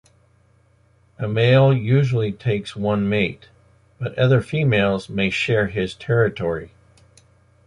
[1.19, 3.49] A male usually takes one mate,
[3.99, 6.71] but other females may share his territory.